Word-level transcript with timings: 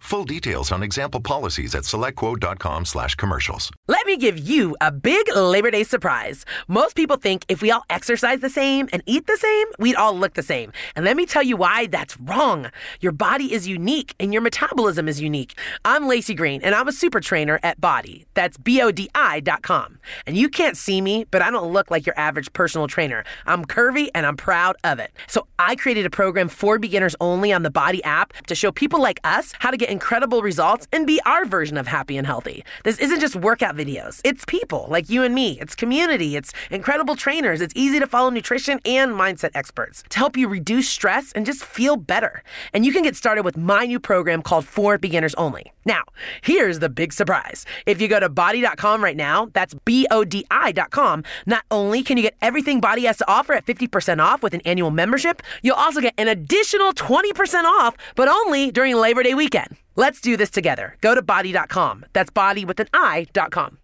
Full 0.00 0.24
details 0.24 0.72
on 0.72 0.82
example 0.82 1.20
policies 1.20 1.74
at 1.74 1.82
selectquote.com 1.82 2.86
slash 2.86 3.14
commercials. 3.16 3.70
Let 3.86 4.06
me 4.06 4.16
give 4.16 4.38
you 4.38 4.74
a 4.80 4.90
big 4.90 5.28
Labor 5.36 5.70
Day 5.70 5.84
surprise. 5.84 6.44
Most 6.66 6.96
people 6.96 7.16
think 7.16 7.44
if 7.48 7.60
we 7.60 7.70
all 7.70 7.84
exercise 7.90 8.40
the 8.40 8.48
same 8.48 8.88
and 8.92 9.02
eat 9.06 9.26
the 9.26 9.36
same, 9.36 9.66
we'd 9.78 9.94
all 9.94 10.16
look 10.16 10.34
the 10.34 10.42
same. 10.42 10.72
And 10.96 11.04
let 11.04 11.16
me 11.16 11.26
tell 11.26 11.42
you 11.42 11.56
why 11.56 11.86
that's 11.86 12.18
wrong. 12.18 12.70
Your 13.00 13.12
body 13.12 13.52
is 13.52 13.68
unique 13.68 14.14
and 14.18 14.32
your 14.32 14.42
metabolism 14.42 15.06
is 15.06 15.20
unique. 15.20 15.56
I'm 15.84 16.08
Lacey 16.08 16.34
Green 16.34 16.62
and 16.62 16.74
I'm 16.74 16.88
a 16.88 16.92
super 16.92 17.20
trainer 17.20 17.60
at 17.62 17.80
Body. 17.80 18.26
That's 18.34 18.56
B-O-D-I 18.56 19.40
dot 19.40 19.62
com. 19.62 19.98
And 20.26 20.36
you 20.36 20.48
can't 20.48 20.78
see 20.78 21.00
me, 21.02 21.26
but 21.30 21.42
I 21.42 21.50
don't 21.50 21.72
look 21.72 21.90
like 21.90 22.06
your 22.06 22.18
average 22.18 22.52
personal 22.54 22.88
trainer. 22.88 23.22
I'm 23.46 23.64
curvy 23.66 24.08
and 24.14 24.26
I'm 24.26 24.36
proud 24.36 24.76
of 24.82 24.98
it. 24.98 25.12
So 25.28 25.46
I 25.58 25.76
created 25.76 26.06
a 26.06 26.10
program 26.10 26.48
for 26.48 26.78
beginners 26.78 27.14
only 27.20 27.52
on 27.52 27.62
the 27.62 27.70
Body 27.70 28.02
app 28.02 28.32
to 28.46 28.54
show 28.54 28.72
people 28.72 29.00
like 29.00 29.20
us 29.24 29.52
how 29.58 29.70
to 29.70 29.76
get 29.76 29.89
incredible 29.90 30.42
results 30.42 30.88
and 30.92 31.06
be 31.06 31.20
our 31.26 31.44
version 31.44 31.76
of 31.76 31.86
happy 31.86 32.16
and 32.16 32.26
healthy. 32.26 32.64
This 32.84 32.98
isn't 32.98 33.20
just 33.20 33.36
workout 33.36 33.76
videos, 33.76 34.20
it's 34.24 34.44
people 34.46 34.86
like 34.88 35.10
you 35.10 35.22
and 35.22 35.34
me, 35.34 35.58
it's 35.60 35.74
community, 35.74 36.36
it's 36.36 36.52
incredible 36.70 37.16
trainers, 37.16 37.60
it's 37.60 37.74
easy 37.76 37.98
to 37.98 38.06
follow 38.06 38.30
nutrition 38.30 38.80
and 38.84 39.12
mindset 39.12 39.50
experts 39.54 40.02
to 40.10 40.18
help 40.18 40.36
you 40.36 40.48
reduce 40.48 40.88
stress 40.88 41.32
and 41.32 41.44
just 41.44 41.64
feel 41.64 41.96
better. 41.96 42.42
And 42.72 42.86
you 42.86 42.92
can 42.92 43.02
get 43.02 43.16
started 43.16 43.44
with 43.44 43.56
my 43.56 43.86
new 43.86 44.00
program 44.00 44.42
called 44.42 44.64
For 44.64 44.96
Beginners 44.96 45.34
Only. 45.34 45.72
Now, 45.84 46.04
here's 46.42 46.78
the 46.78 46.88
big 46.88 47.12
surprise. 47.12 47.64
If 47.86 48.00
you 48.00 48.08
go 48.08 48.20
to 48.20 48.28
body.com 48.28 49.02
right 49.02 49.16
now, 49.16 49.48
that's 49.52 49.74
B 49.84 50.06
O 50.10 50.24
D 50.24 50.44
I.com, 50.50 51.24
not 51.46 51.64
only 51.70 52.02
can 52.02 52.16
you 52.16 52.22
get 52.22 52.36
everything 52.40 52.80
Body 52.80 53.04
has 53.04 53.18
to 53.18 53.30
offer 53.30 53.54
at 53.54 53.66
50% 53.66 54.20
off 54.20 54.42
with 54.42 54.54
an 54.54 54.60
annual 54.62 54.90
membership, 54.90 55.42
you'll 55.62 55.74
also 55.74 56.00
get 56.00 56.14
an 56.18 56.28
additional 56.28 56.92
20% 56.92 57.64
off, 57.64 57.96
but 58.14 58.28
only 58.28 58.70
during 58.70 58.94
Labor 58.94 59.22
Day 59.22 59.34
weekend. 59.34 59.76
Let's 59.96 60.20
do 60.20 60.36
this 60.36 60.50
together. 60.50 60.96
Go 61.00 61.14
to 61.14 61.22
body.com. 61.22 62.04
That's 62.12 62.30
body 62.32 62.64
with 62.64 62.80
an 62.80 62.88
I.com. 62.94 63.78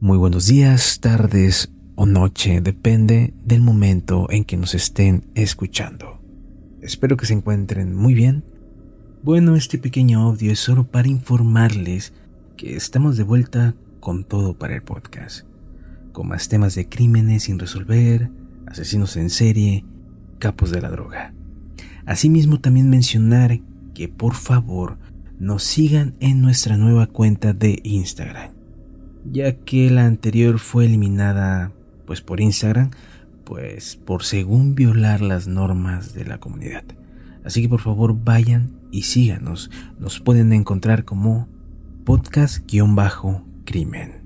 Muy 0.00 0.16
buenos 0.16 0.46
días, 0.46 1.00
tardes 1.00 1.70
o 1.94 2.06
noche, 2.06 2.62
depende 2.62 3.34
del 3.44 3.60
momento 3.60 4.26
en 4.30 4.44
que 4.44 4.56
nos 4.56 4.74
estén 4.74 5.30
escuchando. 5.34 6.18
Espero 6.80 7.18
que 7.18 7.26
se 7.26 7.34
encuentren 7.34 7.94
muy 7.94 8.14
bien. 8.14 8.42
Bueno, 9.22 9.56
este 9.56 9.76
pequeño 9.76 10.22
audio 10.22 10.50
es 10.52 10.60
solo 10.60 10.84
para 10.84 11.08
informarles 11.08 12.14
que 12.56 12.76
estamos 12.76 13.18
de 13.18 13.24
vuelta 13.24 13.74
con 14.00 14.24
todo 14.24 14.56
para 14.56 14.74
el 14.74 14.82
podcast, 14.82 15.46
con 16.12 16.28
más 16.28 16.48
temas 16.48 16.74
de 16.74 16.88
crímenes 16.88 17.42
sin 17.42 17.58
resolver, 17.58 18.30
asesinos 18.66 19.18
en 19.18 19.28
serie, 19.28 19.84
capos 20.38 20.70
de 20.70 20.80
la 20.80 20.88
droga. 20.88 21.34
Asimismo 22.06 22.60
también 22.60 22.88
mencionar 22.88 23.60
que 24.00 24.08
por 24.08 24.34
favor 24.34 24.98
nos 25.38 25.62
sigan 25.62 26.16
en 26.20 26.40
nuestra 26.40 26.78
nueva 26.78 27.06
cuenta 27.06 27.52
de 27.52 27.80
Instagram, 27.84 28.52
ya 29.30 29.58
que 29.58 29.90
la 29.90 30.06
anterior 30.06 30.58
fue 30.58 30.86
eliminada 30.86 31.74
pues 32.06 32.22
por 32.22 32.40
Instagram, 32.40 32.92
pues 33.44 33.96
por 33.96 34.24
según 34.24 34.74
violar 34.74 35.20
las 35.20 35.48
normas 35.48 36.14
de 36.14 36.24
la 36.24 36.40
comunidad. 36.40 36.84
Así 37.44 37.60
que 37.60 37.68
por 37.68 37.82
favor 37.82 38.24
vayan 38.24 38.80
y 38.90 39.02
síganos. 39.02 39.70
Nos 39.98 40.18
pueden 40.18 40.54
encontrar 40.54 41.04
como 41.04 41.46
podcast-crimen. 42.06 44.22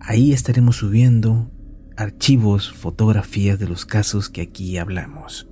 Ahí 0.00 0.32
estaremos 0.32 0.74
subiendo 0.74 1.52
archivos, 1.96 2.72
fotografías 2.72 3.60
de 3.60 3.68
los 3.68 3.86
casos 3.86 4.28
que 4.28 4.40
aquí 4.40 4.76
hablamos. 4.76 5.48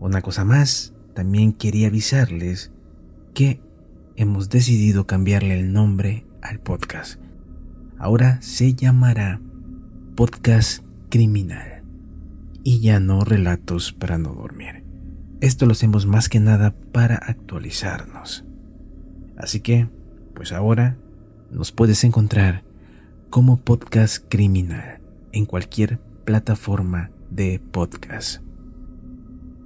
Una 0.00 0.22
cosa 0.22 0.46
más, 0.46 0.94
también 1.14 1.52
quería 1.52 1.88
avisarles 1.88 2.72
que 3.34 3.60
hemos 4.16 4.50
decidido 4.50 5.06
cambiarle 5.06 5.58
el 5.58 5.72
nombre 5.72 6.26
al 6.42 6.60
podcast. 6.60 7.20
Ahora 7.98 8.40
se 8.42 8.74
llamará 8.74 9.40
Podcast 10.16 10.84
Criminal 11.08 11.82
y 12.62 12.80
ya 12.80 13.00
no 13.00 13.24
Relatos 13.24 13.92
para 13.92 14.18
no 14.18 14.34
dormir. 14.34 14.84
Esto 15.40 15.66
lo 15.66 15.72
hacemos 15.72 16.06
más 16.06 16.28
que 16.28 16.40
nada 16.40 16.74
para 16.92 17.16
actualizarnos. 17.16 18.44
Así 19.36 19.60
que, 19.60 19.88
pues 20.34 20.52
ahora 20.52 20.96
nos 21.50 21.72
puedes 21.72 22.04
encontrar 22.04 22.64
como 23.30 23.56
Podcast 23.56 24.24
Criminal 24.28 25.00
en 25.32 25.46
cualquier 25.46 25.98
plataforma 26.24 27.10
de 27.30 27.58
podcast. 27.58 28.42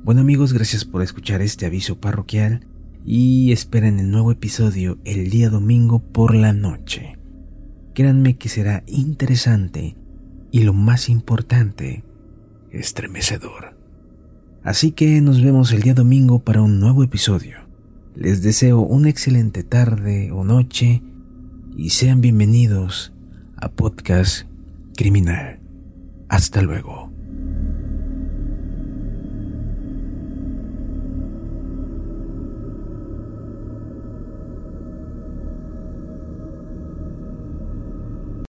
Bueno 0.04 0.20
amigos, 0.20 0.52
gracias 0.52 0.84
por 0.84 1.02
escuchar 1.02 1.42
este 1.42 1.66
aviso 1.66 2.00
parroquial 2.00 2.66
y 3.08 3.52
esperen 3.52 4.00
el 4.00 4.10
nuevo 4.10 4.32
episodio 4.32 4.98
el 5.04 5.30
día 5.30 5.48
domingo 5.48 6.00
por 6.00 6.34
la 6.34 6.52
noche. 6.52 7.16
Créanme 7.94 8.36
que 8.36 8.48
será 8.48 8.82
interesante 8.88 9.96
y 10.50 10.64
lo 10.64 10.72
más 10.72 11.08
importante, 11.08 12.02
estremecedor. 12.72 13.76
Así 14.64 14.90
que 14.90 15.20
nos 15.20 15.40
vemos 15.40 15.72
el 15.72 15.82
día 15.82 15.94
domingo 15.94 16.40
para 16.40 16.62
un 16.62 16.80
nuevo 16.80 17.04
episodio. 17.04 17.58
Les 18.16 18.42
deseo 18.42 18.80
una 18.80 19.08
excelente 19.08 19.62
tarde 19.62 20.32
o 20.32 20.42
noche 20.42 21.00
y 21.76 21.90
sean 21.90 22.20
bienvenidos 22.20 23.14
a 23.56 23.68
Podcast 23.68 24.48
Criminal. 24.96 25.60
Hasta 26.28 26.60
luego. 26.60 27.05